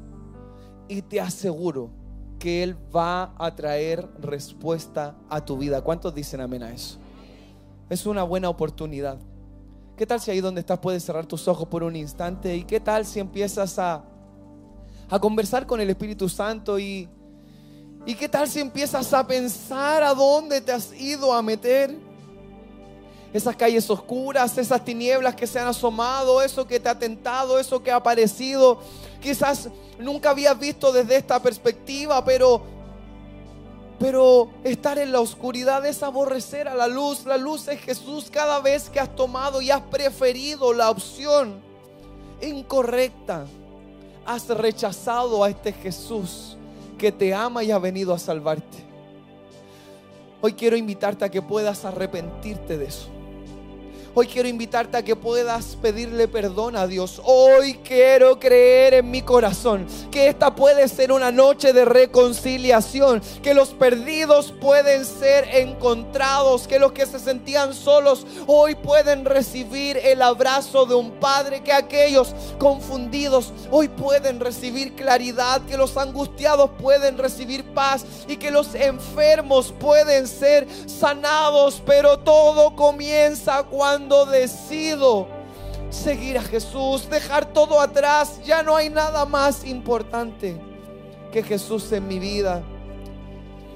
[0.89, 1.91] y te aseguro
[2.39, 5.81] que Él va a traer respuesta a tu vida.
[5.81, 6.99] ¿Cuántos dicen amén a eso?
[7.89, 9.19] Es una buena oportunidad.
[9.97, 12.57] ¿Qué tal si ahí donde estás puedes cerrar tus ojos por un instante?
[12.57, 14.05] ¿Y qué tal si empiezas a,
[15.09, 17.09] a conversar con el Espíritu Santo y
[18.07, 21.97] ¿Y qué tal si empiezas a pensar a dónde te has ido a meter?
[23.33, 27.83] Esas calles oscuras, esas tinieblas que se han asomado, eso que te ha tentado, eso
[27.83, 28.79] que ha aparecido.
[29.21, 32.63] Quizás nunca habías visto desde esta perspectiva, pero
[33.99, 37.25] pero estar en la oscuridad es aborrecer a la luz.
[37.25, 41.63] La luz es Jesús cada vez que has tomado y has preferido la opción
[42.43, 43.47] incorrecta.
[44.27, 46.59] Has rechazado a este Jesús
[46.97, 48.79] que te ama y ha venido a salvarte.
[50.41, 53.14] Hoy quiero invitarte a que puedas arrepentirte de eso.
[54.17, 57.21] Hoy quiero invitarte a que puedas pedirle perdón a Dios.
[57.25, 63.55] Hoy quiero creer en mi corazón que esta puede ser una noche de reconciliación, que
[63.55, 70.23] los perdidos pueden ser encontrados, que los que se sentían solos hoy pueden recibir el
[70.23, 77.19] abrazo de un Padre, que aquellos confundidos hoy pueden recibir claridad, que los angustiados pueden
[77.19, 85.27] recibir paz y que los enfermos pueden ser sanados, pero todo comienza cuando cuando decido
[85.89, 90.61] seguir a Jesús, dejar todo atrás, ya no hay nada más importante
[91.33, 92.63] que Jesús en mi vida.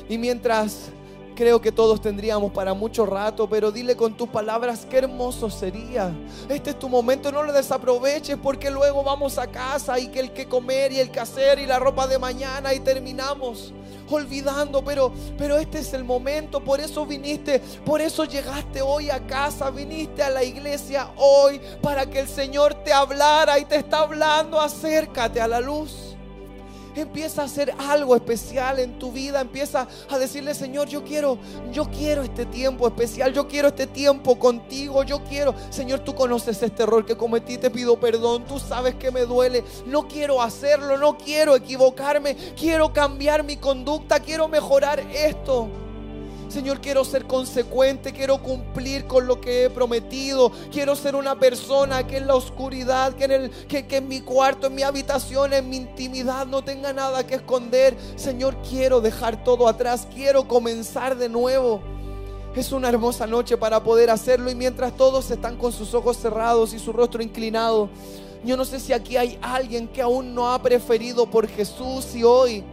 [0.06, 0.90] Y mientras
[1.38, 6.12] creo que todos tendríamos para mucho rato, pero dile con tus palabras qué hermoso sería.
[6.48, 10.32] Este es tu momento, no lo desaproveches porque luego vamos a casa y que el
[10.32, 13.72] que comer y el que hacer y la ropa de mañana y terminamos
[14.10, 19.24] olvidando, pero, pero este es el momento, por eso viniste, por eso llegaste hoy a
[19.24, 24.00] casa, viniste a la iglesia hoy para que el Señor te hablara y te está
[24.00, 26.07] hablando, acércate a la luz.
[27.00, 29.40] Empieza a hacer algo especial en tu vida.
[29.40, 31.38] Empieza a decirle, Señor, yo quiero,
[31.72, 33.32] yo quiero este tiempo especial.
[33.32, 35.02] Yo quiero este tiempo contigo.
[35.04, 37.58] Yo quiero, Señor, tú conoces este error que cometí.
[37.58, 38.44] Te pido perdón.
[38.44, 39.64] Tú sabes que me duele.
[39.86, 40.98] No quiero hacerlo.
[40.98, 42.36] No quiero equivocarme.
[42.56, 44.20] Quiero cambiar mi conducta.
[44.20, 45.87] Quiero mejorar esto.
[46.48, 50.50] Señor, quiero ser consecuente, quiero cumplir con lo que he prometido.
[50.72, 54.20] Quiero ser una persona que en la oscuridad, que en, el, que, que en mi
[54.20, 57.96] cuarto, en mi habitación, en mi intimidad no tenga nada que esconder.
[58.16, 61.82] Señor, quiero dejar todo atrás, quiero comenzar de nuevo.
[62.56, 66.72] Es una hermosa noche para poder hacerlo y mientras todos están con sus ojos cerrados
[66.72, 67.88] y su rostro inclinado,
[68.44, 72.24] yo no sé si aquí hay alguien que aún no ha preferido por Jesús y
[72.24, 72.64] hoy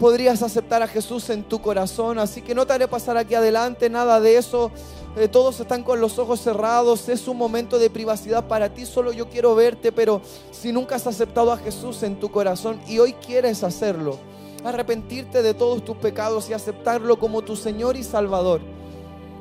[0.00, 2.18] podrías aceptar a Jesús en tu corazón.
[2.18, 4.72] Así que no te haré pasar aquí adelante, nada de eso.
[5.16, 7.08] Eh, todos están con los ojos cerrados.
[7.10, 8.86] Es un momento de privacidad para ti.
[8.86, 12.98] Solo yo quiero verte, pero si nunca has aceptado a Jesús en tu corazón y
[12.98, 14.18] hoy quieres hacerlo,
[14.64, 18.62] arrepentirte de todos tus pecados y aceptarlo como tu Señor y Salvador.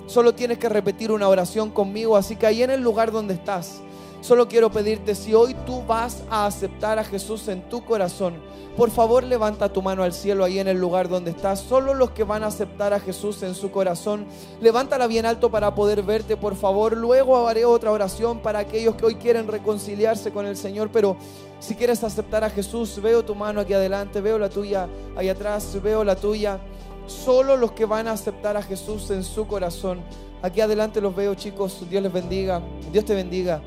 [0.07, 2.17] Solo tienes que repetir una oración conmigo.
[2.17, 3.79] Así que ahí en el lugar donde estás,
[4.21, 8.35] solo quiero pedirte si hoy tú vas a aceptar a Jesús en tu corazón
[8.79, 11.59] por favor, levanta tu mano al cielo ahí en el lugar donde estás.
[11.59, 14.25] Solo los que van a aceptar a Jesús en su corazón,
[14.61, 16.95] levántala bien alto para poder verte, por favor.
[16.95, 21.17] Luego haré otra oración para aquellos que hoy quieren reconciliarse con el Señor, pero
[21.59, 25.77] si quieres aceptar a Jesús, veo tu mano aquí adelante, veo la tuya ahí atrás,
[25.83, 26.61] veo la tuya.
[27.05, 29.99] Solo los que van a aceptar a Jesús en su corazón.
[30.41, 31.83] Aquí adelante los veo, chicos.
[31.89, 32.61] Dios les bendiga.
[32.93, 33.61] Dios te bendiga.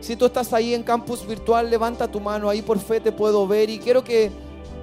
[0.00, 2.48] Si tú estás ahí en campus virtual, levanta tu mano.
[2.48, 3.70] Ahí por fe te puedo ver.
[3.70, 4.30] Y quiero que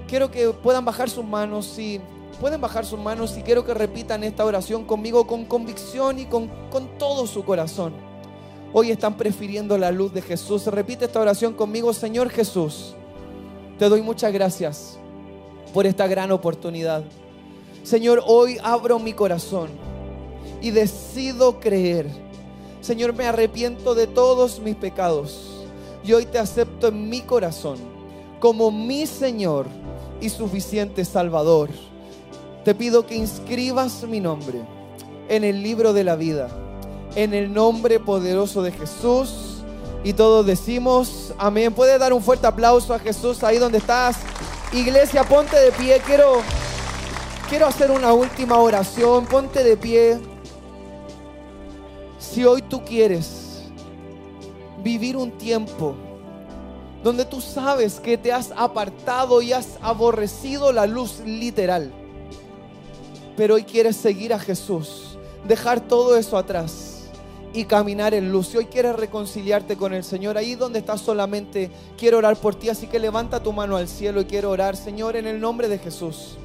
[0.08, 2.00] quiero que puedan bajar sus manos, si
[2.40, 6.50] pueden bajar sus manos y quiero que repitan esta oración conmigo con convicción y con,
[6.70, 7.94] con todo su corazón.
[8.74, 10.66] Hoy están prefiriendo la luz de Jesús.
[10.68, 12.96] Repite esta oración conmigo, Señor Jesús.
[13.78, 14.98] Te doy muchas gracias
[15.74, 17.04] por esta gran oportunidad.
[17.84, 19.70] Señor, hoy abro mi corazón
[20.62, 22.08] y decido creer.
[22.84, 25.64] Señor, me arrepiento de todos mis pecados
[26.04, 27.78] y hoy te acepto en mi corazón
[28.42, 29.68] como mi Señor
[30.20, 31.70] y suficiente Salvador.
[32.66, 34.60] Te pido que inscribas mi nombre
[35.30, 36.50] en el libro de la vida,
[37.16, 39.64] en el nombre poderoso de Jesús.
[40.04, 41.74] Y todos decimos, amén.
[41.74, 44.18] Puedes dar un fuerte aplauso a Jesús ahí donde estás.
[44.74, 46.02] Iglesia, ponte de pie.
[46.06, 46.42] Quiero,
[47.48, 49.26] quiero hacer una última oración.
[49.26, 50.33] Ponte de pie.
[52.32, 53.64] Si hoy tú quieres
[54.82, 55.94] vivir un tiempo
[57.04, 61.92] donde tú sabes que te has apartado y has aborrecido la luz literal.
[63.36, 65.18] Pero hoy quieres seguir a Jesús,
[65.48, 67.10] dejar todo eso atrás
[67.54, 68.54] y caminar en luz.
[68.54, 70.38] Y hoy quieres reconciliarte con el Señor.
[70.38, 72.70] Ahí donde estás solamente quiero orar por ti.
[72.70, 75.78] Así que levanta tu mano al cielo y quiero orar, Señor, en el nombre de
[75.78, 76.38] Jesús.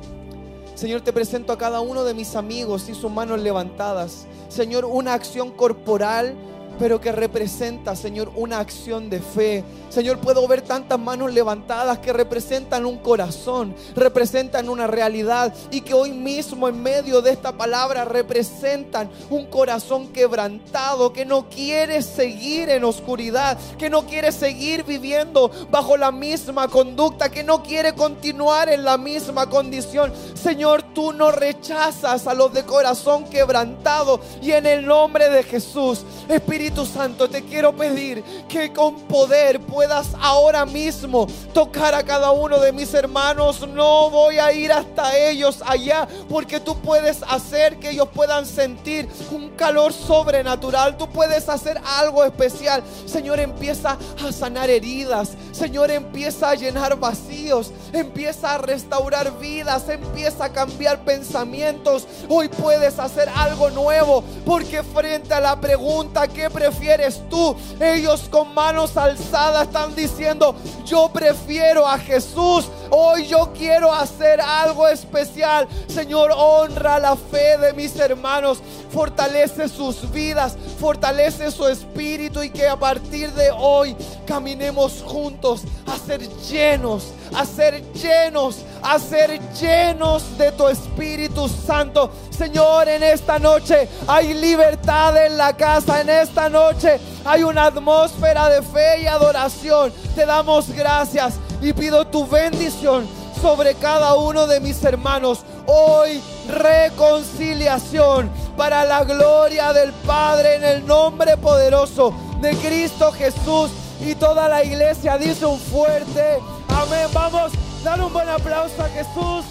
[0.78, 4.28] Señor, te presento a cada uno de mis amigos y sus manos levantadas.
[4.48, 6.36] Señor, una acción corporal
[6.78, 9.64] pero que representa, Señor, una acción de fe.
[9.90, 15.94] Señor, puedo ver tantas manos levantadas que representan un corazón, representan una realidad y que
[15.94, 22.68] hoy mismo en medio de esta palabra representan un corazón quebrantado que no quiere seguir
[22.70, 28.68] en oscuridad, que no quiere seguir viviendo bajo la misma conducta, que no quiere continuar
[28.68, 30.12] en la misma condición.
[30.34, 36.04] Señor, tú no rechazas a los de corazón quebrantado y en el nombre de Jesús,
[36.28, 42.30] Espíritu Espíritu Santo, te quiero pedir que con poder puedas ahora mismo tocar a cada
[42.30, 43.66] uno de mis hermanos.
[43.66, 49.08] No voy a ir hasta ellos allá porque tú puedes hacer que ellos puedan sentir
[49.30, 50.98] un calor sobrenatural.
[50.98, 52.82] Tú puedes hacer algo especial.
[53.06, 55.30] Señor, empieza a sanar heridas.
[55.52, 57.72] Señor, empieza a llenar vacíos.
[57.94, 59.88] Empieza a restaurar vidas.
[59.88, 62.06] Empieza a cambiar pensamientos.
[62.28, 67.54] Hoy puedes hacer algo nuevo porque frente a la pregunta, ¿qué prefieres tú?
[67.80, 72.68] Ellos con manos alzadas están diciendo, yo prefiero a Jesús.
[72.90, 75.68] Hoy yo quiero hacer algo especial.
[75.88, 78.58] Señor, honra la fe de mis hermanos.
[78.90, 80.56] Fortalece sus vidas.
[80.80, 87.44] Fortalece su espíritu y que a partir de hoy caminemos juntos a ser llenos, a
[87.44, 92.10] ser llenos, a ser llenos de tu Espíritu Santo.
[92.30, 96.00] Señor, en esta noche hay libertad en la casa.
[96.00, 99.92] En esta noche hay una atmósfera de fe y adoración.
[100.14, 103.06] Te damos gracias y pido tu bendición
[103.40, 105.40] sobre cada uno de mis hermanos.
[105.66, 113.70] Hoy reconciliación para la gloria del Padre en el nombre poderoso de Cristo Jesús.
[114.00, 116.38] Y toda la iglesia dice un fuerte
[116.68, 117.08] amén.
[117.12, 117.52] Vamos,
[117.82, 119.44] dar un buen aplauso a Jesús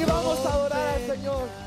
[0.00, 1.61] y vamos a adorar al Señor.